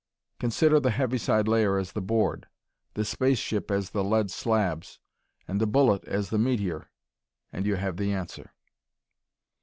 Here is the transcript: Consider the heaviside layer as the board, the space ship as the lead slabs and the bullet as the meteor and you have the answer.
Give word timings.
Consider 0.39 0.79
the 0.79 0.89
heaviside 0.89 1.47
layer 1.47 1.77
as 1.77 1.91
the 1.91 2.01
board, 2.01 2.47
the 2.95 3.05
space 3.05 3.37
ship 3.37 3.69
as 3.69 3.91
the 3.91 4.03
lead 4.03 4.31
slabs 4.31 4.99
and 5.47 5.61
the 5.61 5.67
bullet 5.67 6.03
as 6.05 6.31
the 6.31 6.39
meteor 6.39 6.89
and 7.53 7.67
you 7.67 7.75
have 7.75 7.97
the 7.97 8.11
answer. 8.11 8.51